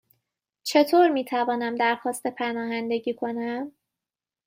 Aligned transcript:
چطور 0.63 1.09
می 1.09 1.25
توانم 1.25 1.75
درخواست 1.75 2.27
پناهندگی 2.27 3.13
کنم؟ 3.13 3.71